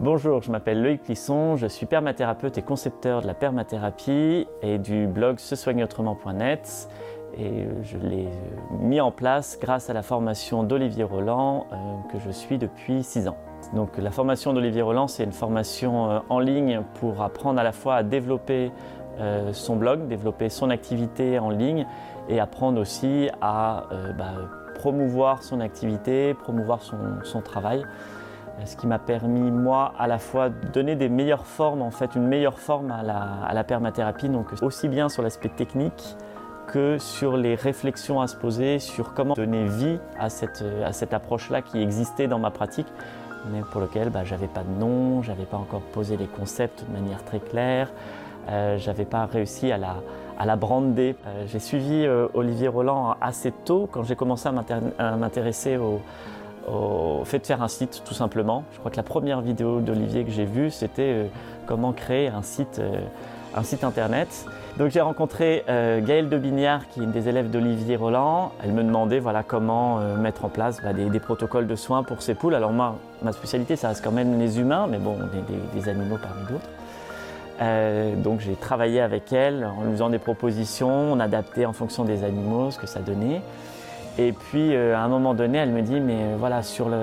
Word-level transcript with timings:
Bonjour, 0.00 0.40
je 0.40 0.50
m'appelle 0.50 0.82
Loïc 0.82 1.02
Plisson, 1.02 1.56
je 1.56 1.66
suis 1.66 1.84
permathérapeute 1.84 2.56
et 2.56 2.62
concepteur 2.62 3.20
de 3.20 3.26
la 3.26 3.34
permathérapie 3.34 4.46
et 4.62 4.78
du 4.78 5.06
blog 5.06 5.38
se 5.38 5.82
autrement.net 5.82 6.88
et 7.36 7.66
je 7.82 7.98
l'ai 7.98 8.26
mis 8.80 9.02
en 9.02 9.10
place 9.10 9.58
grâce 9.60 9.90
à 9.90 9.92
la 9.92 10.00
formation 10.00 10.62
d'Olivier 10.62 11.04
Roland 11.04 11.66
euh, 11.70 11.76
que 12.10 12.18
je 12.18 12.30
suis 12.30 12.56
depuis 12.56 13.02
6 13.02 13.28
ans. 13.28 13.36
Donc 13.74 13.98
la 13.98 14.10
formation 14.10 14.54
d'Olivier 14.54 14.80
Roland, 14.80 15.06
c'est 15.06 15.22
une 15.22 15.32
formation 15.32 16.10
euh, 16.10 16.18
en 16.30 16.38
ligne 16.38 16.80
pour 16.94 17.20
apprendre 17.20 17.60
à 17.60 17.62
la 17.62 17.72
fois 17.72 17.96
à 17.96 18.02
développer 18.02 18.72
euh, 19.18 19.52
son 19.52 19.76
blog, 19.76 20.08
développer 20.08 20.48
son 20.48 20.70
activité 20.70 21.38
en 21.38 21.50
ligne 21.50 21.86
et 22.30 22.40
apprendre 22.40 22.80
aussi 22.80 23.28
à 23.42 23.84
bah, 24.16 24.32
promouvoir 24.76 25.42
son 25.42 25.60
activité, 25.60 26.32
promouvoir 26.32 26.80
son 26.82 27.42
travail 27.42 27.84
ce 28.64 28.76
qui 28.76 28.86
m'a 28.86 28.98
permis 28.98 29.50
moi 29.50 29.92
à 29.98 30.06
la 30.06 30.18
fois 30.18 30.48
de 30.48 30.68
donner 30.68 30.96
des 30.96 31.08
meilleures 31.08 31.46
formes, 31.46 31.82
en 31.82 31.90
fait 31.90 32.14
une 32.14 32.26
meilleure 32.26 32.58
forme 32.58 32.90
à 32.90 33.52
la, 33.52 33.64
permathérapie, 33.64 34.28
donc 34.28 34.46
aussi 34.62 34.88
bien 34.88 35.08
sur 35.08 35.22
l'aspect 35.22 35.48
technique 35.48 36.16
que 36.66 36.98
sur 36.98 37.36
les 37.36 37.54
réflexions 37.54 38.20
à 38.20 38.28
se 38.28 38.36
poser 38.36 38.78
sur 38.78 39.12
comment 39.14 39.34
donner 39.34 39.66
vie 39.66 39.98
à 40.18 40.30
cette, 40.30 40.64
à 40.84 40.92
cette 40.92 41.12
approche-là 41.12 41.62
qui 41.62 41.82
existait 41.82 42.28
dans 42.28 42.38
ma 42.38 42.50
pratique, 42.50 42.86
mais 43.52 43.60
pour 43.72 43.80
lequel 43.80 44.10
bah, 44.10 44.24
j'avais 44.24 44.46
pas 44.46 44.62
de 44.62 44.78
nom, 44.78 45.22
j'avais 45.22 45.44
pas 45.44 45.56
encore 45.56 45.80
posé 45.80 46.16
les 46.16 46.26
concepts 46.26 46.84
de 46.86 46.92
manière 46.92 47.24
très 47.24 47.40
claire, 47.40 47.90
euh, 48.48 48.78
j'avais 48.78 49.04
pas 49.04 49.26
réussi 49.26 49.72
à 49.72 49.78
la, 49.78 49.96
à 50.38 50.46
la 50.46 50.56
brander. 50.56 51.16
Euh, 51.26 51.44
j'ai 51.46 51.58
suivi 51.58 52.04
euh, 52.04 52.26
Olivier 52.34 52.68
Roland 52.68 53.14
assez 53.20 53.52
tôt 53.52 53.88
quand 53.90 54.02
j'ai 54.02 54.16
commencé 54.16 54.48
à 54.48 55.16
m'intéresser 55.16 55.76
au 55.76 56.00
au 56.68 57.24
fait 57.24 57.38
de 57.38 57.46
faire 57.46 57.62
un 57.62 57.68
site 57.68 58.02
tout 58.04 58.14
simplement. 58.14 58.64
Je 58.72 58.78
crois 58.78 58.90
que 58.90 58.96
la 58.96 59.02
première 59.02 59.40
vidéo 59.40 59.80
d'Olivier 59.80 60.24
que 60.24 60.30
j'ai 60.30 60.44
vue, 60.44 60.70
c'était 60.70 61.02
euh, 61.02 61.26
comment 61.66 61.92
créer 61.92 62.28
un 62.28 62.42
site, 62.42 62.78
euh, 62.78 63.00
un 63.54 63.62
site 63.62 63.84
internet. 63.84 64.46
Donc 64.78 64.90
j'ai 64.90 65.00
rencontré 65.00 65.64
euh, 65.68 66.00
Gaëlle 66.00 66.28
de 66.28 66.38
Bignard, 66.38 66.88
qui 66.88 67.00
est 67.00 67.04
une 67.04 67.10
des 67.10 67.28
élèves 67.28 67.50
d'Olivier 67.50 67.96
Roland. 67.96 68.52
Elle 68.62 68.72
me 68.72 68.82
demandait 68.82 69.18
voilà, 69.18 69.42
comment 69.42 69.98
mettre 70.16 70.44
en 70.44 70.48
place 70.48 70.80
bah, 70.82 70.92
des, 70.92 71.20
protocoles 71.20 71.66
de 71.66 71.76
soins 71.76 72.02
pour 72.02 72.22
ces 72.22 72.34
poules. 72.34 72.54
Alors 72.54 72.72
moi, 72.72 72.96
ma 73.22 73.32
spécialité, 73.32 73.76
ça 73.76 73.88
reste 73.88 74.02
quand 74.02 74.12
même 74.12 74.38
les 74.38 74.58
humains, 74.58 74.86
mais 74.88 74.98
bon, 74.98 75.16
des, 75.16 75.80
des 75.80 75.88
animaux 75.88 76.18
parmi 76.20 76.42
d'autres. 76.44 78.22
donc 78.22 78.40
j'ai 78.40 78.54
travaillé 78.54 79.00
avec 79.00 79.32
elle 79.32 79.64
en 79.64 79.84
lui 79.84 79.92
faisant 79.92 80.08
des 80.08 80.18
propositions, 80.18 81.12
on 81.12 81.20
adaptait 81.20 81.66
en 81.66 81.72
fonction 81.72 82.04
des 82.04 82.24
animaux 82.24 82.70
ce 82.70 82.78
que 82.78 82.86
ça 82.86 83.00
donnait. 83.00 83.42
Et 84.20 84.32
puis 84.32 84.74
euh, 84.74 84.94
à 84.94 85.00
un 85.00 85.08
moment 85.08 85.32
donné, 85.32 85.56
elle 85.56 85.70
me 85.70 85.80
dit, 85.80 85.98
mais 85.98 86.18
euh, 86.18 86.36
voilà, 86.38 86.62
sur 86.62 86.90
le... 86.90 86.98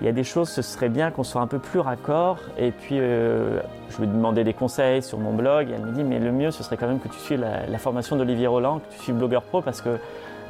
Il 0.00 0.06
y 0.06 0.08
a 0.08 0.12
des 0.12 0.24
choses, 0.24 0.50
ce 0.50 0.60
serait 0.60 0.90
bien 0.90 1.10
qu'on 1.10 1.24
soit 1.24 1.40
un 1.40 1.46
peu 1.46 1.58
plus 1.58 1.78
raccord. 1.78 2.38
Et 2.58 2.70
puis, 2.72 2.98
euh, 2.98 3.60
je 3.90 3.98
lui 3.98 4.06
demandais 4.06 4.44
des 4.44 4.54
conseils 4.54 5.02
sur 5.02 5.18
mon 5.18 5.32
blog. 5.32 5.68
Et 5.70 5.72
elle 5.74 5.82
me 5.82 5.92
dit, 5.92 6.04
mais 6.04 6.18
le 6.18 6.32
mieux, 6.32 6.50
ce 6.50 6.62
serait 6.62 6.76
quand 6.76 6.86
même 6.86 7.00
que 7.00 7.08
tu 7.08 7.18
suives 7.18 7.40
la, 7.40 7.78
formation 7.78 8.16
d'Olivier 8.16 8.46
Roland, 8.46 8.78
que 8.78 8.94
tu 8.94 8.98
suives 9.00 9.14
Blogueur 9.14 9.42
Pro, 9.42 9.60
parce 9.60 9.82
que 9.82 9.98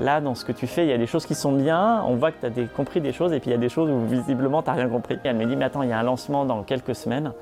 là, 0.00 0.20
dans 0.20 0.36
ce 0.36 0.44
que 0.44 0.52
tu 0.52 0.68
fais, 0.68 0.84
il 0.84 0.88
y 0.88 0.92
a 0.92 0.98
des 0.98 1.06
choses 1.06 1.26
qui 1.26 1.34
sont 1.34 1.52
bien. 1.52 2.02
On 2.06 2.14
voit 2.14 2.30
que 2.30 2.46
tu 2.46 2.60
as 2.60 2.64
compris 2.66 3.00
des 3.00 3.12
choses, 3.12 3.32
et 3.32 3.40
puis 3.40 3.50
il 3.50 3.52
y 3.52 3.56
a 3.56 3.60
des 3.60 3.68
choses 3.68 3.90
où 3.90 4.06
visiblement, 4.06 4.62
tu 4.62 4.70
n'as 4.70 4.76
rien 4.76 4.88
compris. 4.88 5.14
Et 5.14 5.28
elle 5.28 5.36
me 5.36 5.46
dit, 5.46 5.56
mais 5.56 5.64
attends, 5.64 5.82
il 5.82 5.88
y 5.88 5.92
a 5.92 5.98
un 5.98 6.04
lancement 6.04 6.44
dans 6.44 6.62
quelques 6.62 6.94
semaines. 6.94 7.32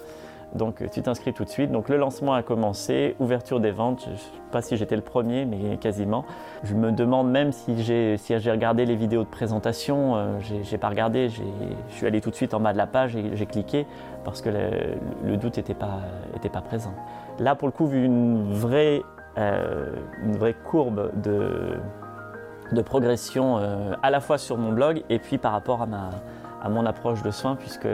Donc 0.55 0.83
tu 0.91 1.03
t'inscris 1.03 1.33
tout 1.33 1.45
de 1.45 1.49
suite. 1.49 1.71
Donc 1.71 1.89
le 1.89 1.97
lancement 1.97 2.33
a 2.33 2.43
commencé, 2.43 3.17
ouverture 3.19 3.61
des 3.61 3.71
ventes. 3.71 4.05
Je 4.07 4.11
ne 4.11 4.17
sais 4.17 4.31
pas 4.51 4.63
si 4.63 4.77
j'étais 4.77 4.97
le 4.97 5.03
premier, 5.03 5.45
mais 5.45 5.77
quasiment. 5.77 6.25
Je 6.65 6.75
me 6.75 6.91
demande 6.91 7.31
même 7.31 7.53
si 7.53 7.83
j'ai 7.83 8.51
regardé 8.51 8.87
les 8.87 8.97
vidéos 8.97 9.25
de 9.25 9.29
présentation. 9.29 10.17
Euh, 10.17 10.39
j'ai 10.41 10.79
pas 10.79 10.89
regardé. 10.89 11.29
Je 11.29 11.43
suis 11.91 12.07
allé 12.07 12.21
tout 12.21 12.31
de 12.31 12.35
suite 12.35 12.55
en 12.55 12.61
bas 12.61 12.73
de 12.73 12.79
la 12.79 12.87
page 12.87 13.15
et 13.17 13.37
j'ai 13.37 13.47
cliqué 13.47 13.87
parce 14.25 14.41
que 14.41 14.49
le, 14.49 15.37
doute 15.37 15.59
n'était 15.59 15.75
pas, 15.75 16.01
était 16.35 16.49
pas 16.49 16.63
présent. 16.63 16.95
Là, 17.39 17.55
pour 17.55 17.69
le 17.69 17.73
coup, 17.73 17.87
vu 17.87 18.05
une 18.05 18.53
vraie, 18.53 19.03
euh, 19.37 19.87
une 20.25 20.37
vraie 20.37 20.55
courbe 20.55 21.11
de, 21.23 21.79
de 22.73 22.83
progression 22.83 23.59
euh, 23.59 23.93
à 24.03 24.11
la 24.11 24.21
fois 24.21 24.39
sur 24.39 24.57
mon 24.57 24.73
blog 24.73 25.03
et 25.11 25.19
puis 25.19 25.37
par 25.37 25.53
rapport 25.53 25.83
à, 25.83 25.87
ma, 25.87 26.11
à 26.63 26.69
mon 26.71 26.87
approche 26.87 27.23
de 27.23 27.31
soins, 27.31 27.55
puisque 27.55 27.89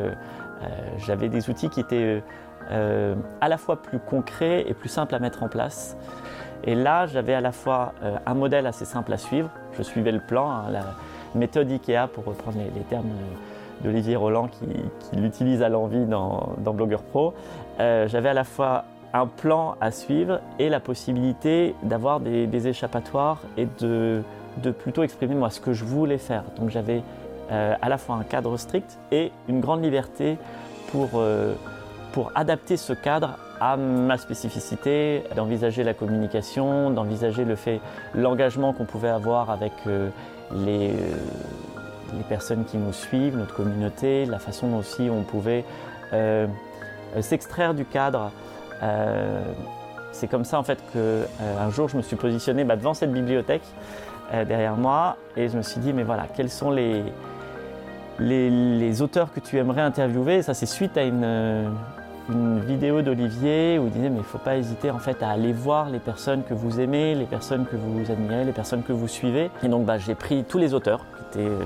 j'avais 0.97 1.29
des 1.29 1.51
outils 1.51 1.69
qui 1.69 1.81
étaient 1.81 2.23
euh, 2.71 3.15
à 3.41 3.49
la 3.49 3.59
fois 3.59 3.83
plus 3.83 3.99
concret 3.99 4.65
et 4.67 4.75
plus 4.75 4.89
simple 4.89 5.15
à 5.15 5.19
mettre 5.19 5.43
en 5.43 5.49
place. 5.49 5.97
Et 6.65 6.75
là, 6.75 7.07
j'avais 7.07 7.35
à 7.35 7.43
la 7.43 7.53
fois 7.53 7.93
euh, 8.03 8.17
un 8.25 8.35
modèle 8.35 8.67
assez 8.67 8.87
simple 8.87 9.13
à 9.13 9.19
suivre. 9.19 9.51
Je 9.77 9.83
suivais 9.83 10.13
le 10.13 10.21
plan, 10.21 10.51
hein, 10.51 10.65
la 10.71 10.85
méthode 11.35 11.71
IKEA 11.71 12.07
pour 12.07 12.25
reprendre 12.25 12.57
les, 12.59 12.81
termes 12.83 13.11
d'Olivier 13.83 14.17
Roland 14.17 14.49
qui, 14.49 15.19
l'utilise 15.19 15.63
à 15.63 15.69
l'envie 15.69 16.07
dans, 16.07 16.55
dans, 16.59 16.73
Blogueur 16.73 17.03
Pro. 17.03 17.35
Euh, 17.81 18.09
j'avais 18.09 18.31
à 18.31 18.35
la 18.35 18.45
fois 18.45 18.85
un 19.13 19.27
plan 19.27 19.77
à 19.81 19.91
suivre 19.91 20.41
et 20.59 20.71
la 20.71 20.81
possibilité 20.81 21.75
d'avoir 21.83 22.21
des, 22.21 22.69
échappatoires 22.69 23.41
et 23.59 23.69
de, 23.81 24.23
plutôt 24.79 25.03
exprimer 25.03 25.35
moi 25.35 25.51
ce 25.51 25.61
que 25.61 25.75
je 25.75 25.85
voulais 25.85 26.19
faire. 26.19 26.45
Donc 26.59 26.71
j'avais 26.71 27.03
à 27.51 27.89
la 27.89 27.99
fois 27.99 28.17
un 28.17 28.25
cadre 28.25 28.57
strict 28.57 28.99
et 29.13 29.31
une 29.49 29.61
grande 29.61 29.85
liberté 29.85 30.39
pour 30.91 31.23
pour 32.15 32.31
adapter 32.37 32.77
ce 32.77 32.93
cadre 32.93 33.39
à 33.61 33.77
ma 33.77 34.19
spécificité, 34.19 35.25
d'envisager 35.35 35.83
la 35.83 35.95
communication, 35.95 36.91
d'envisager 36.91 37.45
le 37.45 37.57
fait, 37.57 37.81
l'engagement 38.15 38.73
qu'on 38.73 38.85
pouvait 38.85 39.09
avoir 39.09 39.51
avec 39.51 39.73
euh, 39.89 40.11
les, 40.55 40.91
euh, 40.91 41.17
les, 42.17 42.23
personnes 42.29 42.65
qui 42.67 42.77
nous 42.77 42.93
suivent, 42.93 43.37
notre 43.37 43.53
communauté, 43.57 44.27
la 44.27 44.39
façon 44.39 44.69
dont 44.69 44.79
aussi 44.79 45.11
on 45.11 45.25
pouvait 45.25 45.65
euh, 46.13 46.47
s'extraire 47.21 47.75
du 47.75 47.85
cadre. 47.85 48.31
c'est 50.13 50.29
comme 50.29 50.45
ça 50.45 50.61
en 50.61 50.63
fait 50.63 50.79
que 50.93 51.25
un 51.59 51.71
jour 51.71 51.89
je 51.89 51.97
me 51.97 52.03
suis 52.03 52.17
positionné 52.17 52.63
bah, 52.63 52.77
devant 52.77 52.95
cette 52.95 53.13
bibliothèque 53.13 53.65
derrière 54.47 54.77
moi 54.77 55.17
et 55.37 55.49
je 55.49 55.57
me 55.57 55.63
suis 55.63 55.81
dit 55.81 55.93
mais 55.93 56.05
voilà 56.05 56.27
quels 56.37 56.51
sont 56.51 56.71
les, 56.71 57.03
les, 58.19 58.51
les 58.51 59.03
auteurs 59.03 59.33
que 59.33 59.41
tu 59.41 59.59
aimerais 59.59 59.81
interviewer? 59.81 60.43
ça 60.43 60.55
c'est 60.55 60.67
suite 60.67 60.97
à 60.99 61.03
une 61.03 61.25
une 62.31 62.61
vidéo 62.61 63.03
d'Olivier 63.03 63.79
où 63.79 63.87
il 63.87 63.93
disait 63.93 64.09
mais 64.09 64.17
il 64.17 64.19
ne 64.19 64.23
faut 64.23 64.39
pas 64.39 64.57
hésiter 64.57 64.91
en 64.91 64.99
fait 64.99 65.23
à 65.23 65.31
aller 65.31 65.53
voir 65.53 65.91
les 65.91 65.99
personnes 65.99 66.43
que 66.43 66.55
vous 66.55 66.81
aimez, 66.81 67.15
les 67.15 67.27
personnes 67.27 67.67
que 67.67 67.77
vous 67.77 68.11
admirez, 68.11 68.45
les 68.45 68.53
personnes 68.53 68.83
que 68.83 68.93
vous 68.93 69.09
suivez. 69.09 69.51
Et 69.63 69.69
donc 69.69 69.85
bah, 69.85 69.99
j'ai 69.99 70.15
pris 70.15 70.45
tous 70.45 70.59
les 70.59 70.75
auteurs 70.75 71.05
qui 71.17 71.41
étaient, 71.41 71.49
euh, 71.51 71.59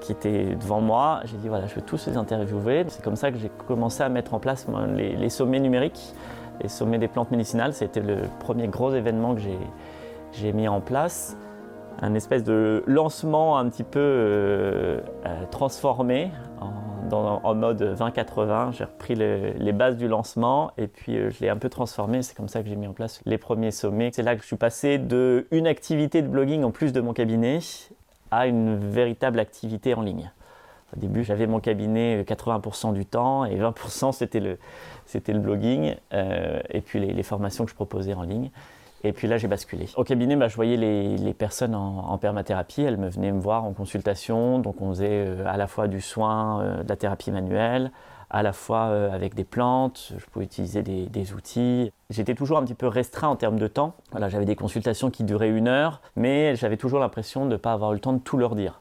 qui 0.00 0.12
étaient 0.12 0.54
devant 0.54 0.80
moi. 0.80 1.20
J'ai 1.24 1.36
dit 1.36 1.48
voilà 1.48 1.66
je 1.66 1.74
vais 1.74 1.82
tous 1.82 2.06
les 2.06 2.16
interviewer. 2.16 2.84
C'est 2.88 3.02
comme 3.02 3.16
ça 3.16 3.30
que 3.30 3.38
j'ai 3.38 3.50
commencé 3.66 4.02
à 4.02 4.08
mettre 4.08 4.34
en 4.34 4.38
place 4.38 4.66
les, 4.96 5.28
sommets 5.28 5.60
numériques, 5.60 6.14
les 6.62 6.68
sommets 6.68 6.98
des 6.98 7.08
plantes 7.08 7.30
médicinales. 7.30 7.74
C'était 7.74 8.00
le 8.00 8.16
premier 8.40 8.68
gros 8.68 8.92
événement 8.94 9.34
que 9.34 9.42
j'ai 10.32 10.52
mis 10.52 10.68
en 10.68 10.80
place 10.80 11.36
un 12.00 12.14
espèce 12.14 12.44
de 12.44 12.82
lancement 12.86 13.56
un 13.58 13.68
petit 13.68 13.84
peu 13.84 14.00
euh, 14.00 15.00
euh, 15.26 15.44
transformé 15.50 16.30
en 17.12 17.54
mode 17.54 17.82
20-80. 17.82 18.72
J'ai 18.72 18.84
repris 18.84 19.14
les 19.14 19.72
bases 19.72 19.96
du 19.96 20.08
lancement 20.08 20.72
et 20.78 20.86
puis 20.86 21.16
euh, 21.16 21.30
je 21.30 21.40
l'ai 21.40 21.48
un 21.48 21.56
peu 21.56 21.68
transformé. 21.68 22.22
C'est 22.22 22.36
comme 22.36 22.48
ça 22.48 22.62
que 22.62 22.68
j'ai 22.68 22.76
mis 22.76 22.86
en 22.86 22.92
place 22.92 23.20
les 23.24 23.38
premiers 23.38 23.70
sommets. 23.70 24.10
C'est 24.12 24.22
là 24.22 24.34
que 24.36 24.42
je 24.42 24.46
suis 24.46 24.56
passé 24.56 24.98
de 24.98 25.46
une 25.50 25.66
activité 25.66 26.22
de 26.22 26.28
blogging 26.28 26.64
en 26.64 26.70
plus 26.70 26.92
de 26.92 27.00
mon 27.00 27.12
cabinet 27.12 27.58
à 28.30 28.46
une 28.46 28.76
véritable 28.76 29.38
activité 29.38 29.94
en 29.94 30.02
ligne. 30.02 30.30
Au 30.96 31.00
début, 31.00 31.24
j'avais 31.24 31.46
mon 31.46 31.60
cabinet 31.60 32.22
80% 32.22 32.92
du 32.92 33.04
temps 33.04 33.44
et 33.44 33.56
20% 33.56 34.12
c'était 34.12 34.40
le, 34.40 34.58
c'était 35.06 35.32
le 35.32 35.40
blogging 35.40 35.96
euh, 36.12 36.60
et 36.70 36.80
puis 36.80 37.00
les 37.00 37.22
formations 37.22 37.64
que 37.64 37.70
je 37.70 37.74
proposais 37.74 38.14
en 38.14 38.22
ligne. 38.22 38.50
Et 39.06 39.12
puis 39.12 39.28
là, 39.28 39.36
j'ai 39.36 39.48
basculé. 39.48 39.86
Au 39.96 40.02
cabinet, 40.02 40.34
bah, 40.34 40.48
je 40.48 40.56
voyais 40.56 40.78
les, 40.78 41.34
personnes 41.34 41.74
en, 41.74 42.16
permathérapie. 42.16 42.80
Elles 42.80 42.96
me 42.96 43.10
venaient 43.10 43.32
me 43.32 43.40
voir 43.40 43.64
en 43.64 43.74
consultation. 43.74 44.58
Donc, 44.58 44.80
on 44.80 44.88
faisait 44.88 45.26
euh, 45.26 45.46
à 45.46 45.58
la 45.58 45.66
fois 45.66 45.88
du 45.88 46.00
soin, 46.00 46.62
euh, 46.62 46.82
de 46.82 46.88
la 46.88 46.96
thérapie 46.96 47.30
manuelle, 47.30 47.92
à 48.30 48.42
la 48.42 48.54
fois 48.54 48.86
euh, 48.86 49.12
avec 49.12 49.34
des 49.34 49.44
plantes. 49.44 50.14
Je 50.16 50.24
pouvais 50.24 50.46
utiliser 50.46 50.82
des, 50.82 51.32
outils. 51.34 51.92
J'étais 52.08 52.34
toujours 52.34 52.56
un 52.56 52.64
petit 52.64 52.74
peu 52.74 52.88
restreint 52.88 53.28
en 53.28 53.36
termes 53.36 53.58
de 53.58 53.68
temps. 53.68 53.94
Voilà, 54.10 54.30
j'avais 54.30 54.46
des 54.46 54.56
consultations 54.56 55.10
qui 55.10 55.22
duraient 55.22 55.50
une 55.50 55.68
heure, 55.68 56.00
mais 56.16 56.56
j'avais 56.56 56.78
toujours 56.78 56.98
l'impression 56.98 57.44
de 57.44 57.50
ne 57.50 57.56
pas 57.56 57.74
avoir 57.74 57.92
le 57.92 57.98
temps 57.98 58.14
de 58.14 58.20
tout 58.20 58.38
leur 58.38 58.54
dire. 58.54 58.80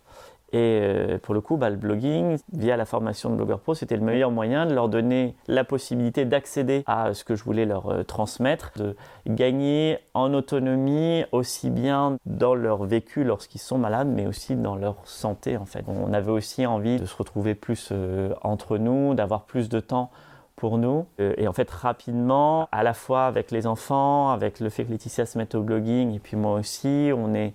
Et 0.54 0.80
euh, 0.84 1.18
pour 1.18 1.34
le 1.34 1.42
coup, 1.42 1.58
bah, 1.58 1.72
le 1.72 1.78
blogging, 1.78 2.38
via 2.54 2.78
la 2.78 2.86
formation 2.86 3.32
de 3.32 3.36
Blogueur 3.36 3.60
Pro, 3.60 3.74
c'était 3.74 3.98
le 3.98 4.04
meilleur 4.04 4.30
moyen 4.30 4.68
de 4.68 4.74
leur 4.76 4.88
donner 4.88 5.36
la 5.48 5.64
possibilité 5.64 6.26
d'accéder 6.26 6.84
à 6.86 7.16
ce 7.16 7.24
que 7.24 7.36
je 7.36 7.44
voulais 7.44 7.66
leur 7.66 7.90
euh, 7.90 8.04
transmettre, 8.04 8.72
de 8.76 8.96
gagner 9.26 9.98
en 10.14 10.32
autonomie 10.36 11.26
aussi 11.32 11.72
bien 11.72 12.18
dans 12.28 12.54
leur 12.54 12.84
vécu 12.84 13.24
lorsqu'ils 13.24 13.62
sont 13.62 13.80
malades, 13.80 14.08
mais 14.08 14.28
aussi 14.28 14.56
dans 14.56 14.76
leur 14.76 14.98
santé 15.06 15.58
en 15.58 15.66
fait. 15.66 15.86
On 15.88 16.14
avait 16.14 16.32
aussi 16.32 16.68
envie 16.68 16.98
de 17.00 17.06
se 17.08 17.16
retrouver 17.16 17.56
plus 17.56 17.90
euh, 17.92 18.32
entre 18.44 18.78
nous, 18.78 19.16
d'avoir 19.16 19.46
plus 19.46 19.70
de 19.70 19.80
temps 19.80 20.12
pour 20.56 20.78
nous. 20.78 21.08
et 21.18 21.48
en 21.48 21.52
fait, 21.52 21.70
rapidement, 21.70 22.70
à 22.72 22.84
la 22.84 22.94
fois 22.94 23.26
avec 23.26 23.50
les 23.50 23.66
enfants, 23.66 24.30
avec 24.30 24.60
le 24.60 24.70
fait 24.70 24.86
que 24.86 24.92
Laetitia 24.92 25.26
se 25.26 25.38
mette 25.38 25.56
au 25.56 25.62
blogging, 25.62 26.14
et 26.14 26.20
puis 26.20 26.38
moi 26.38 26.54
aussi, 26.54 27.10
on 27.18 27.34
est 27.34 27.54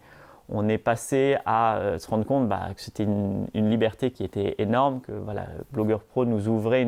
on 0.48 0.68
est 0.68 0.78
passé 0.78 1.36
à 1.44 1.76
euh, 1.76 1.98
se 1.98 2.08
rendre 2.08 2.24
compte 2.24 2.48
bah, 2.48 2.68
que 2.74 2.80
c'était 2.80 3.04
une, 3.04 3.46
liberté 3.54 4.10
qui 4.10 4.24
était 4.24 4.54
énorme, 4.58 5.00
que 5.00 5.12
voilà, 5.12 5.46
Blogueur 5.72 6.00
Pro 6.00 6.24
nous 6.24 6.48
ouvrait 6.48 6.86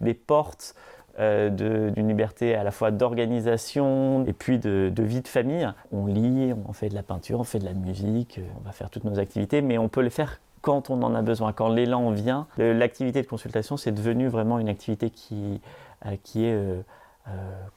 des 0.00 0.14
portes 0.14 0.74
euh, 1.20 1.50
d'une 1.50 2.08
liberté 2.08 2.54
à 2.54 2.64
la 2.64 2.70
fois 2.70 2.90
d'organisation 2.90 4.24
et 4.26 4.32
puis 4.32 4.58
de, 4.58 4.92
vie 4.98 5.20
de 5.20 5.28
famille. 5.28 5.68
On 5.92 6.06
lit, 6.06 6.54
on 6.66 6.72
fait 6.72 6.88
de 6.88 6.94
la 6.94 7.02
peinture, 7.02 7.40
on 7.40 7.44
fait 7.44 7.58
de 7.58 7.64
la 7.64 7.74
musique, 7.74 8.40
on 8.58 8.64
va 8.64 8.72
faire 8.72 8.90
toutes 8.90 9.04
nos 9.04 9.18
activités, 9.18 9.60
mais 9.60 9.78
on 9.78 9.88
peut 9.88 10.00
les 10.00 10.10
faire 10.10 10.40
quand 10.62 10.88
on 10.88 11.02
en 11.02 11.14
a 11.14 11.20
besoin, 11.20 11.52
quand 11.52 11.68
l'élan 11.68 12.10
vient. 12.10 12.46
L'activité 12.56 13.20
de 13.20 13.26
consultation, 13.26 13.76
c'est 13.76 13.92
devenu 13.92 14.28
vraiment 14.28 14.58
une 14.58 14.70
activité 14.70 15.10
qui, 15.10 15.60
euh, 16.06 16.16
qui 16.22 16.46
est... 16.46 16.58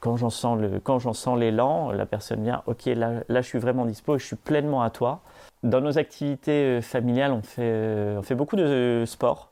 quand 0.00 0.16
j'en 0.16 0.30
sens 0.30 1.38
l'élan, 1.38 1.90
la 1.90 2.06
personne 2.06 2.42
vient, 2.42 2.62
ok, 2.66 2.86
là, 2.86 3.22
là 3.28 3.40
je 3.40 3.46
suis 3.46 3.58
vraiment 3.58 3.86
dispo, 3.86 4.18
je 4.18 4.24
suis 4.24 4.36
pleinement 4.36 4.82
à 4.82 4.90
toi. 4.90 5.20
Dans 5.62 5.80
nos 5.80 5.98
activités 5.98 6.80
familiales, 6.82 7.32
on 7.32 7.42
fait, 7.42 8.16
on 8.16 8.22
fait 8.22 8.34
beaucoup 8.34 8.56
de 8.56 9.04
sport. 9.06 9.50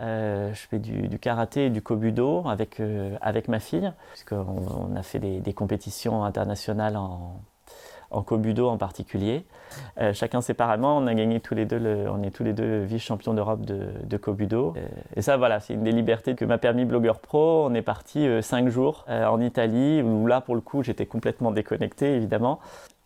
Euh, 0.00 0.52
je 0.52 0.66
fais 0.68 0.78
du, 0.78 1.18
karaté 1.18 1.66
et 1.66 1.70
du 1.70 1.80
kobudo 1.80 2.46
avec, 2.46 2.80
euh, 2.80 3.16
avec 3.22 3.48
ma 3.48 3.60
fille, 3.60 3.92
puisqu'on 4.12 4.90
on 4.90 4.94
a 4.94 5.02
fait 5.02 5.18
des, 5.18 5.52
compétitions 5.54 6.24
internationales 6.24 6.96
en, 6.96 7.40
en, 8.10 8.22
kobudo 8.22 8.68
en 8.68 8.76
particulier. 8.76 9.44
Euh, 10.00 10.12
chacun 10.12 10.40
séparément, 10.40 10.96
on 10.96 11.06
a 11.06 11.14
gagné 11.14 11.40
tous 11.40 11.54
les 11.54 11.64
deux, 11.64 12.06
on 12.08 12.22
est 12.22 12.30
tous 12.30 12.44
les 12.44 12.52
deux 12.52 12.82
vice-champions 12.82 13.34
d'Europe 13.34 13.62
de, 13.62 13.88
de, 14.04 14.16
kobudo. 14.16 14.74
Et, 15.16 15.22
ça, 15.22 15.36
voilà, 15.36 15.60
c'est 15.60 15.74
une 15.74 15.84
des 15.84 15.92
libertés 15.92 16.34
que 16.34 16.44
m'a 16.44 16.58
permis 16.58 16.84
Blogueur 16.84 17.18
Pro. 17.18 17.66
On 17.66 17.74
est 17.74 17.82
parti 17.82 18.26
cinq 18.42 18.68
jours 18.68 19.04
en 19.08 19.40
Italie, 19.40 20.02
où 20.02 20.26
là, 20.26 20.40
pour 20.40 20.54
le 20.54 20.60
coup, 20.60 20.82
j'étais 20.82 21.06
complètement 21.06 21.50
déconnecté, 21.50 22.14
évidemment. 22.14 22.60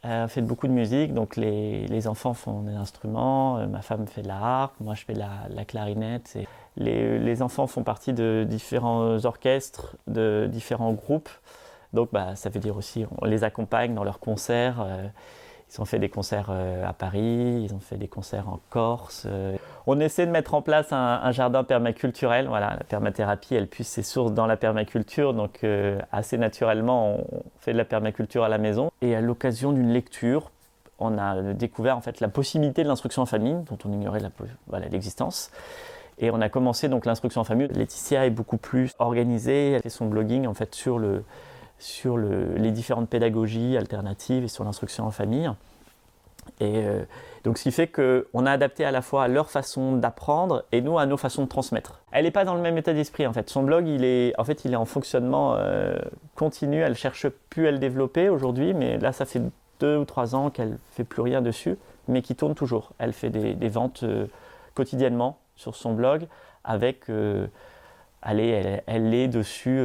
on 0.04 0.28
fait 0.28 0.42
beaucoup 0.42 0.68
de 0.68 0.72
musique, 0.72 1.14
donc 1.14 1.36
les, 1.36 1.86
les 1.86 2.06
enfants 2.06 2.34
font 2.34 2.62
des 2.62 2.74
instruments, 2.74 3.66
ma 3.66 3.82
femme 3.82 4.06
fait 4.06 4.22
de 4.22 4.28
la 4.28 4.36
harpe, 4.36 4.74
moi 4.80 4.94
je 4.94 5.04
fais 5.04 5.14
de 5.14 5.18
la, 5.18 5.30
la 5.48 5.64
clarinette. 5.64 6.36
Et 6.36 6.46
les, 6.76 7.42
enfants 7.42 7.66
font 7.66 7.82
partie 7.82 8.12
de 8.12 8.46
différents 8.48 9.24
orchestres, 9.24 9.96
de 10.06 10.48
différents 10.50 10.92
groupes. 10.92 11.28
Donc 11.92 12.10
bah, 12.12 12.36
ça 12.36 12.50
veut 12.50 12.60
dire 12.60 12.76
aussi 12.76 13.04
on 13.20 13.26
les 13.26 13.44
accompagne 13.44 13.94
dans 13.94 14.04
leurs 14.04 14.20
concerts. 14.20 14.80
Euh, 14.80 15.06
ils 15.72 15.80
ont 15.80 15.84
fait 15.84 16.00
des 16.00 16.08
concerts 16.08 16.48
euh, 16.50 16.84
à 16.84 16.92
Paris, 16.92 17.62
ils 17.64 17.72
ont 17.72 17.78
fait 17.78 17.96
des 17.96 18.08
concerts 18.08 18.48
en 18.48 18.58
Corse. 18.70 19.26
Euh. 19.30 19.56
On 19.86 20.00
essaie 20.00 20.26
de 20.26 20.32
mettre 20.32 20.54
en 20.54 20.62
place 20.62 20.92
un, 20.92 21.30
jardin 21.30 21.62
permaculturel. 21.62 22.48
Voilà, 22.48 22.74
la 22.76 22.84
permathérapie, 22.84 23.54
elle 23.54 23.68
puise 23.68 23.86
ses 23.86 24.02
sources 24.02 24.32
dans 24.32 24.46
la 24.46 24.56
permaculture. 24.56 25.32
Donc 25.32 25.64
assez 26.10 26.38
naturellement, 26.38 27.18
on 27.18 27.42
fait 27.60 27.72
de 27.72 27.78
la 27.78 27.84
permaculture 27.84 28.42
à 28.42 28.48
la 28.48 28.58
maison. 28.58 28.90
Et 29.00 29.14
à 29.14 29.20
l'occasion 29.20 29.72
d'une 29.72 29.92
lecture, 29.92 30.50
on 30.98 31.18
a 31.18 31.40
découvert 31.54 31.96
en 31.96 32.00
fait 32.00 32.20
la 32.20 32.28
possibilité 32.28 32.82
de 32.82 32.88
l'instruction 32.88 33.22
en 33.22 33.26
famille, 33.26 33.56
dont 33.68 33.78
on 33.84 33.92
ignorait 33.92 34.20
l'existence. 34.90 35.50
Et 36.18 36.30
on 36.30 36.40
a 36.40 36.48
commencé 36.48 36.88
donc 36.88 37.06
l'instruction 37.06 37.40
en 37.40 37.44
famille. 37.44 37.68
Laetitia 37.68 38.26
est 38.26 38.30
beaucoup 38.30 38.58
plus 38.58 38.92
organisée, 38.98 39.72
elle 39.72 39.82
fait 39.82 39.88
son 39.88 40.06
blogging 40.06 40.46
en 40.46 40.54
fait 40.54 40.74
sur, 40.74 40.98
le, 40.98 41.24
sur 41.80 42.16
le, 42.16 42.54
les 42.54 42.70
différentes 42.70 43.08
pédagogies 43.08 43.76
alternatives 43.76 44.44
et 44.44 44.48
sur 44.48 44.64
l'instruction 44.64 45.04
en 45.04 45.10
famille. 45.10 45.50
Et 46.58 46.84
euh, 46.84 47.02
donc 47.44 47.58
ce 47.58 47.64
qui 47.64 47.72
fait 47.72 47.86
qu'on 47.86 48.46
a 48.46 48.52
adapté 48.52 48.84
à 48.84 48.90
la 48.90 49.02
fois 49.02 49.28
leur 49.28 49.50
façon 49.50 49.96
d'apprendre 49.96 50.64
et 50.72 50.80
nous 50.80 50.98
à 50.98 51.06
nos 51.06 51.16
façons 51.16 51.44
de 51.44 51.48
transmettre. 51.48 52.00
Elle 52.12 52.24
n'est 52.24 52.30
pas 52.30 52.44
dans 52.44 52.54
le 52.54 52.60
même 52.60 52.76
état 52.76 52.92
d'esprit 52.92 53.26
en 53.26 53.32
fait. 53.32 53.48
Son 53.48 53.62
blog 53.62 53.88
il 53.88 54.04
est 54.04 54.38
en 54.38 54.44
fait 54.44 54.64
il 54.64 54.72
est 54.72 54.76
en 54.76 54.84
fonctionnement 54.84 55.54
euh, 55.56 55.96
continu. 56.34 56.80
Elle 56.80 56.96
cherche 56.96 57.28
plus 57.28 57.66
à 57.66 57.70
le 57.70 57.78
développer 57.78 58.28
aujourd'hui, 58.28 58.74
mais 58.74 58.98
là 58.98 59.12
ça 59.12 59.24
fait 59.24 59.42
deux 59.80 59.96
ou 59.96 60.04
trois 60.04 60.34
ans 60.34 60.50
qu'elle 60.50 60.76
fait 60.92 61.04
plus 61.04 61.22
rien 61.22 61.40
dessus, 61.40 61.76
mais 62.08 62.22
qui 62.22 62.36
tourne 62.36 62.54
toujours. 62.54 62.92
Elle 62.98 63.12
fait 63.12 63.30
des, 63.30 63.68
ventes 63.68 64.02
euh, 64.02 64.26
quotidiennement 64.74 65.38
sur 65.56 65.74
son 65.74 65.94
blog 65.94 66.26
avec, 66.64 67.08
euh, 67.08 67.46
elle, 68.22 68.40
est, 68.40 69.28
dessus 69.28 69.80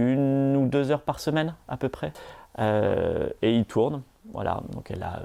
une 0.00 0.56
ou 0.56 0.66
deux 0.66 0.90
heures 0.90 1.02
par 1.02 1.20
semaine 1.20 1.54
à 1.68 1.76
peu 1.76 1.88
près. 1.88 2.12
Euh, 2.58 3.28
et 3.42 3.54
il 3.54 3.64
tourne, 3.64 4.02
voilà, 4.32 4.62
donc 4.72 4.90
elle 4.90 5.02
a 5.02 5.22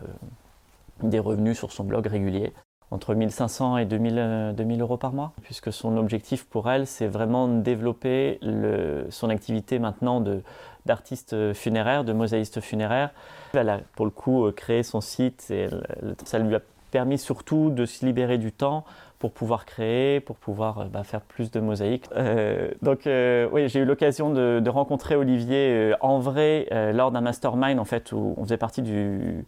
des 1.01 1.19
revenus 1.19 1.57
sur 1.57 1.71
son 1.71 1.83
blog 1.83 2.07
réguliers 2.07 2.53
entre 2.91 3.15
1500 3.15 3.77
et 3.77 3.85
2000, 3.85 4.53
2000 4.55 4.81
euros 4.81 4.97
par 4.97 5.11
mois, 5.11 5.33
puisque 5.41 5.73
son 5.73 5.97
objectif 5.97 6.45
pour 6.45 6.69
elle, 6.69 6.85
c'est 6.85 7.07
vraiment 7.07 7.47
de 7.47 7.61
développer 7.61 8.39
son 9.09 9.29
activité 9.29 9.79
maintenant 9.79 10.23
d'artiste 10.85 11.53
funéraire, 11.53 12.03
de 12.03 12.13
mosaïste 12.13 12.61
funéraire. 12.61 13.09
Elle 13.53 13.69
a 13.69 13.79
pour 13.95 14.05
le 14.05 14.11
coup 14.11 14.49
créé 14.55 14.83
son 14.83 15.01
site 15.01 15.49
et 15.49 15.67
ça 16.25 16.37
lui 16.37 16.55
a 16.55 16.61
permis 16.91 17.17
surtout 17.17 17.71
de 17.71 17.85
se 17.85 18.05
libérer 18.05 18.37
du 18.37 18.51
temps 18.51 18.85
pour 19.25 19.31
pouvoir 19.31 19.65
créer, 19.65 20.19
pour 20.19 20.35
pouvoir 20.35 20.77
euh, 20.77 20.85
bah, 20.85 21.03
faire 21.03 21.21
plus 21.21 21.49
de 21.49 21.59
mosaïques. 21.59 22.07
Euh, 22.15 22.69
donc 22.83 23.07
euh, 23.07 23.49
oui, 23.51 23.67
j'ai 23.69 23.79
eu 23.79 23.85
l'occasion 23.85 24.29
de, 24.29 24.69
rencontrer 24.69 25.15
Olivier 25.15 25.93
en 26.01 26.19
vrai 26.19 26.67
lors 26.93 27.11
d'un 27.11 27.21
mastermind 27.21 27.79
en 27.79 27.85
fait 27.85 28.11
où 28.11 28.35
on 28.37 28.43
faisait 28.43 28.57
partie 28.57 28.81
du 28.81 29.45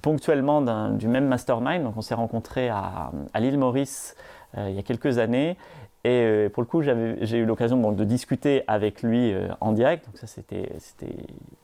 ponctuellement 0.00 0.62
du 0.92 1.08
même 1.08 1.26
mastermind. 1.26 1.82
Donc 1.82 1.96
on 1.96 2.00
s'est 2.00 2.14
rencontrés 2.14 2.68
à, 2.68 3.10
l'île 3.40 3.58
Maurice 3.58 4.16
il 4.56 4.70
y 4.70 4.78
a 4.78 4.82
quelques 4.82 5.18
années 5.18 5.56
et 6.04 6.48
pour 6.52 6.62
le 6.62 6.66
coup, 6.66 6.82
j'ai 6.82 7.36
eu 7.38 7.44
l'occasion 7.44 7.92
de 7.92 8.04
discuter 8.04 8.62
avec 8.68 9.02
lui 9.02 9.34
en 9.60 9.72
direct, 9.72 10.06
donc 10.06 10.18
ça 10.18 10.26
c'était 10.28 10.68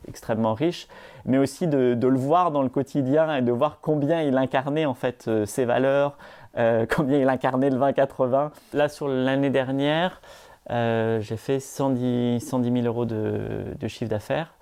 extrêmement 0.09 0.55
riche, 0.55 0.89
mais 1.25 1.39
aussi 1.39 1.69
de, 1.69 1.95
de, 1.95 2.09
le 2.09 2.19
voir 2.19 2.51
dans 2.51 2.63
le 2.63 2.69
quotidien 2.69 3.37
et 3.37 3.43
de 3.43 3.53
voir 3.53 3.79
combien 3.81 4.23
il 4.23 4.37
incarnait 4.37 4.87
en 4.87 4.95
fait 4.95 5.31
ses 5.45 5.65
valeurs, 5.65 6.17
euh, 6.59 6.87
combien 6.97 7.19
il 7.19 7.29
incarnait 7.29 7.71
le 7.71 7.79
20-80. 7.79 8.51
Là, 8.75 8.89
sur 8.89 9.09
l'année 9.09 9.51
dernière, 9.51 10.21
euh, 10.71 11.21
j'ai 11.21 11.37
fait 11.37 11.61
110, 11.61 12.41
110 12.41 12.73
000 12.83 12.87
euros 12.87 13.05
de, 13.05 13.77
chiffre 13.87 14.11
d'affaires. 14.11 14.55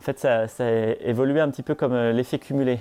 En 0.00 0.04
fait, 0.04 0.18
ça, 0.18 0.44
a 0.60 0.70
évolué 1.00 1.40
un 1.40 1.50
petit 1.50 1.64
peu 1.64 1.74
comme 1.74 1.92
euh, 1.92 2.12
l'effet 2.12 2.38
cumulé, 2.38 2.78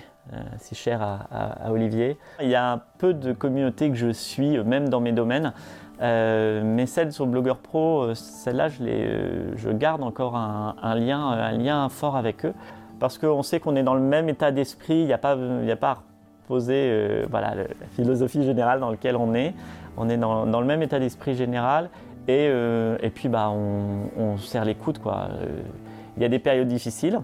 si 0.58 0.76
cher 0.76 1.02
à, 1.02 1.72
Olivier. 1.72 2.18
Il 2.42 2.50
y 2.50 2.56
a 2.56 2.82
peu 3.00 3.14
de 3.14 3.34
communauté 3.34 3.90
que 3.90 3.96
je 3.96 4.10
suis, 4.10 4.60
même 4.60 4.90
dans 4.90 5.00
mes 5.00 5.14
domaines. 5.14 5.54
mais 6.02 6.86
celle 6.86 7.14
sur 7.14 7.26
Blogueur 7.26 7.58
Pro, 7.58 8.14
celle-là, 8.14 8.68
je, 8.68 9.72
garde 9.72 10.04
encore 10.04 10.36
un, 10.36 10.96
lien, 10.96 11.22
un 11.30 11.54
lien 11.54 11.88
fort 11.90 12.18
avec 12.18 12.46
eux. 12.46 12.54
Parce 13.00 13.18
qu'on 13.18 13.42
sait 13.42 13.60
qu'on 13.60 13.76
est 13.76 13.84
dans 13.84 13.94
le 13.94 14.02
même 14.02 14.28
état 14.28 14.52
d'esprit, 14.52 14.96
il 14.96 15.06
n'y 15.06 15.14
a, 15.14 15.18
pas, 15.18 15.34
a 15.38 15.76
pas 15.76 16.04
poser 16.48 16.90
euh, 16.90 17.26
voilà, 17.30 17.54
la 17.56 17.66
philosophie 17.92 18.44
générale 18.44 18.80
dans 18.80 18.90
laquelle 18.90 19.16
on 19.16 19.34
est. 19.34 19.54
On 19.98 20.10
est 20.10 20.18
dans, 20.18 20.46
le 20.46 20.66
même 20.66 20.82
état 20.82 21.00
d'esprit 21.00 21.36
général 21.36 21.90
et, 22.28 22.48
euh, 22.50 22.98
et 23.02 23.10
puis 23.10 23.30
bah, 23.30 23.50
on, 23.50 24.10
on 24.18 24.38
serre 24.38 24.66
les 24.66 24.76
coudes. 24.76 25.00
Quoi. 25.00 25.30
Euh, 25.32 25.62
il 26.16 26.24
y 26.24 26.26
a 26.26 26.30
des 26.30 26.40
périodes 26.40 26.68
difficiles 26.68 27.20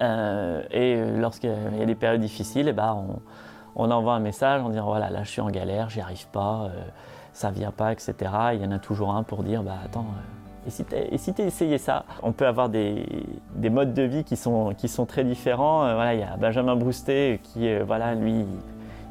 et 0.00 1.02
lorsqu'il 1.16 1.50
y 1.50 1.82
a 1.82 1.84
des 1.84 1.96
périodes 1.96 2.20
difficiles, 2.20 2.68
et 2.68 2.72
bah, 2.72 2.94
on, 2.96 3.18
on, 3.74 3.90
envoie 3.90 4.14
un 4.14 4.20
message 4.20 4.62
en 4.62 4.68
disant 4.68 4.84
voilà, 4.84 5.10
là 5.10 5.24
je 5.24 5.28
suis 5.28 5.40
en 5.40 5.50
galère, 5.50 5.90
j'y 5.90 6.00
arrive 6.00 6.28
pas, 6.28 6.70
ça 7.32 7.50
vient 7.50 7.72
pas, 7.72 7.90
etc. 7.90 8.14
Il 8.54 8.62
y 8.62 8.64
en 8.64 8.70
a 8.70 8.78
toujours 8.78 9.12
un 9.12 9.24
pour 9.24 9.42
dire 9.42 9.64
bah, 9.64 9.74
attends 9.84 10.06
et 11.10 11.18
si 11.18 11.34
tu 11.34 11.42
essayé 11.42 11.78
ça 11.78 12.04
On 12.22 12.32
peut 12.32 12.46
avoir 12.46 12.68
des, 12.68 13.04
modes 13.70 13.94
de 13.94 14.02
vie 14.02 14.24
qui 14.24 14.36
sont, 14.36 14.74
très 15.06 15.24
différents. 15.24 15.84
Euh, 15.84 15.94
voilà, 15.94 16.14
il 16.14 16.20
y 16.20 16.22
a 16.22 16.36
Benjamin 16.36 16.76
Broustet 16.76 17.40
qui, 17.42 17.68
euh, 17.68 17.82
voilà, 17.86 18.14
lui, 18.14 18.44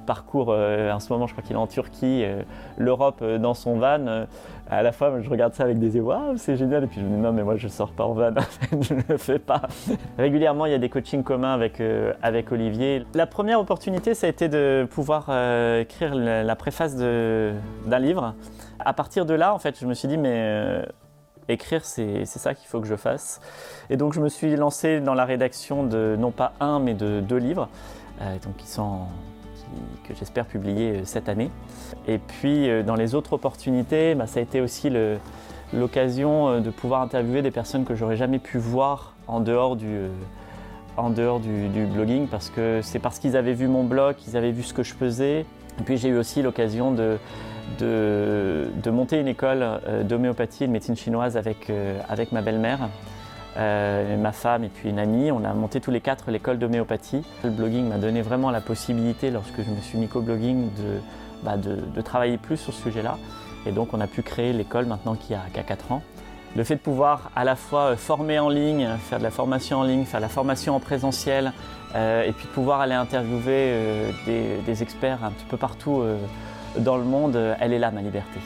parcourt 0.05 0.47
euh, 0.51 0.91
en 0.91 0.99
ce 0.99 1.11
moment, 1.11 1.27
je 1.27 1.33
crois 1.33 1.43
qu'il 1.43 1.55
est 1.55 1.59
en 1.59 1.67
Turquie, 1.67 2.23
l'Europe 2.77 3.23
dans 3.23 3.53
son 3.53 3.77
van. 3.77 4.25
à 4.69 4.81
la 4.81 4.91
fois, 4.93 5.19
je 5.21 5.29
regarde 5.29 5.53
ça 5.53 5.63
avec 5.63 5.79
des 5.79 5.95
yeux, 5.95 6.01
waouh, 6.01 6.37
c'est 6.37 6.55
génial. 6.55 6.85
Et 6.85 6.87
puis 6.87 7.01
je 7.01 7.05
me 7.05 7.15
dis, 7.15 7.21
non, 7.21 7.33
mais 7.33 7.43
moi, 7.43 7.57
je 7.57 7.67
ne 7.67 7.71
sors 7.71 7.91
pas 7.91 8.05
en 8.05 8.13
van, 8.13 8.31
je 8.81 8.93
ne 8.93 9.01
le 9.09 9.17
fais 9.17 9.39
pas. 9.39 9.63
Régulièrement, 10.17 10.65
il 10.65 10.71
y 10.71 10.75
a 10.75 10.79
des 10.79 10.89
coachings 10.89 11.23
communs 11.23 11.53
avec, 11.53 11.81
avec 12.21 12.51
Olivier. 12.51 13.05
La 13.15 13.27
première 13.27 13.59
opportunité, 13.59 14.13
ça 14.13 14.27
a 14.27 14.29
été 14.29 14.47
de 14.47 14.87
pouvoir 14.89 15.29
écrire 15.79 16.15
la 16.15 16.55
préface 16.55 16.95
d'un 16.95 17.99
livre. 17.99 18.33
À 18.79 18.93
partir 18.93 19.25
de 19.25 19.33
là, 19.33 19.53
en 19.53 19.59
fait, 19.59 19.77
je 19.79 19.85
me 19.87 19.93
suis 19.93 20.07
dit, 20.07 20.17
mais 20.17 20.83
écrire, 21.49 21.85
c'est 21.85 22.25
ça 22.25 22.53
qu'il 22.53 22.67
faut 22.67 22.81
que 22.81 22.87
je 22.87 22.95
fasse. 22.95 23.41
Et 23.89 23.97
donc 23.97 24.13
je 24.13 24.19
me 24.19 24.29
suis 24.29 24.55
lancé 24.55 24.99
dans 24.99 25.13
la 25.13 25.25
rédaction 25.25 25.83
de 25.83 26.15
non 26.17 26.31
pas 26.31 26.53
un, 26.59 26.79
mais 26.79 26.93
de 26.93 27.21
deux 27.21 27.37
livres, 27.37 27.69
euh, 28.21 28.37
donc 28.43 28.57
qui 28.57 28.67
sont, 28.67 29.01
que 30.03 30.13
j'espère 30.15 30.45
publier 30.45 30.91
euh, 30.91 31.01
cette 31.05 31.29
année. 31.29 31.49
Et 32.07 32.17
puis 32.17 32.69
euh, 32.69 32.83
dans 32.83 32.95
les 32.95 33.15
autres 33.15 33.33
opportunités, 33.33 34.15
bah, 34.15 34.27
ça 34.27 34.39
a 34.39 34.43
été 34.43 34.61
aussi 34.61 34.91
l'occasion 35.73 36.59
de 36.59 36.69
pouvoir 36.69 37.01
interviewer 37.01 37.41
des 37.41 37.51
personnes 37.51 37.85
que 37.85 37.95
j'aurais 37.95 38.17
jamais 38.17 38.39
pu 38.39 38.57
voir 38.57 39.15
en 39.27 39.39
dehors 39.39 39.75
du, 39.75 40.07
en 40.97 41.11
dehors 41.11 41.39
du, 41.39 41.85
blogging, 41.93 42.27
parce 42.27 42.49
que 42.49 42.81
c'est 42.81 42.99
parce 42.99 43.19
qu'ils 43.19 43.37
avaient 43.37 43.53
vu 43.53 43.67
mon 43.67 43.83
blog, 43.83 44.15
qu'ils 44.15 44.35
avaient 44.35 44.51
vu 44.51 44.63
ce 44.63 44.73
que 44.73 44.83
je 44.83 44.93
faisais. 44.93 45.45
Et 45.79 45.83
puis 45.85 45.97
j'ai 45.97 46.09
eu 46.09 46.17
aussi 46.17 46.41
l'occasion 46.41 46.91
de 46.91 47.17
de, 47.79 48.89
monter 48.89 49.19
une 49.19 49.27
école 49.27 49.59
euh, 49.61 50.03
d'homéopathie 50.03 50.63
et 50.63 50.67
de 50.67 50.71
médecine 50.71 50.95
chinoise 50.95 51.37
avec, 51.37 51.69
euh, 51.69 51.99
ma 52.31 52.41
belle-mère. 52.41 52.89
ma 53.55 54.31
femme 54.31 54.63
et 54.63 54.69
puis 54.69 54.89
une 54.89 54.99
amie, 54.99 55.31
on 55.31 55.43
a 55.43 55.53
monté 55.53 55.81
tous 55.81 55.91
les 55.91 56.01
quatre 56.01 56.31
l'école 56.31 56.59
d'homéopathie. 56.59 57.23
Le 57.43 57.49
blogging 57.49 57.87
m'a 57.87 57.97
donné 57.97 58.21
vraiment 58.21 58.51
la 58.51 58.61
possibilité, 58.61 59.31
lorsque 59.31 59.63
je 59.63 59.69
me 59.69 59.81
suis 59.81 59.97
mis 59.97 60.09
au 60.13 60.21
blogging, 60.21 60.69
bah, 61.43 61.57
de, 61.57 62.01
travailler 62.01 62.37
plus 62.37 62.57
sur 62.57 62.73
ce 62.73 62.81
sujet-là. 62.83 63.17
Et 63.65 63.71
donc 63.71 63.93
on 63.93 63.99
a 63.99 64.07
pu 64.07 64.21
créer 64.21 64.53
l'école 64.53 64.85
maintenant 64.85 65.15
qui 65.15 65.33
a, 65.33 65.41
qui 65.53 65.59
a 65.59 65.63
4 65.63 65.91
ans. 65.91 66.01
Le 66.55 66.63
fait 66.63 66.75
de 66.75 66.79
pouvoir 66.79 67.29
à 67.35 67.43
la 67.43 67.55
fois 67.55 67.95
former 67.95 68.39
en 68.39 68.49
ligne, 68.49 68.87
faire 69.09 69.19
de 69.19 69.23
la 69.23 69.31
formation 69.31 69.79
en 69.79 69.83
ligne, 69.83 70.05
faire 70.05 70.19
la 70.19 70.29
formation 70.29 70.75
en 70.75 70.79
présentiel, 70.79 71.51
euh, 71.95 72.23
et 72.23 72.31
puis 72.31 72.45
de 72.45 72.51
pouvoir 72.51 72.81
aller 72.81 72.93
interviewer 72.93 73.71
euh, 73.71 74.11
des, 74.65 74.83
experts 74.83 75.23
un 75.23 75.31
petit 75.31 75.45
peu 75.45 75.57
partout 75.57 76.01
euh, 76.01 76.17
dans 76.77 76.97
le 76.97 77.03
monde, 77.03 77.35
elle 77.59 77.73
est 77.73 77.79
là 77.79 77.91
ma 77.91 78.01
liberté. 78.01 78.39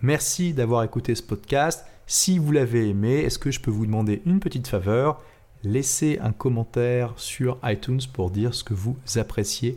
Merci 0.00 0.54
d'avoir 0.54 0.84
écouté 0.84 1.14
ce 1.14 1.22
podcast. 1.22 1.84
Si 2.06 2.38
vous 2.38 2.52
l'avez 2.52 2.88
aimé, 2.88 3.16
est-ce 3.16 3.38
que 3.38 3.50
je 3.50 3.60
peux 3.60 3.70
vous 3.70 3.84
demander 3.84 4.22
une 4.24 4.40
petite 4.40 4.66
faveur? 4.66 5.20
Laissez 5.64 6.18
un 6.22 6.32
commentaire 6.32 7.12
sur 7.16 7.58
iTunes 7.64 8.00
pour 8.12 8.30
dire 8.30 8.54
ce 8.54 8.64
que 8.64 8.74
vous 8.74 8.96
appréciez 9.16 9.76